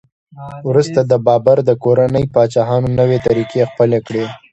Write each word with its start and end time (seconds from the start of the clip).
وروسته 0.69 0.99
د 1.03 1.13
بابر 1.25 1.57
د 1.65 1.71
کورنۍ 1.83 2.25
پاچاهانو 2.33 2.89
نوې 2.99 3.17
طریقې 3.27 3.61
خپلې 3.71 3.99
کړې. 4.07 4.25